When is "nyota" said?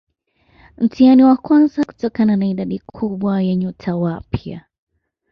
3.55-3.95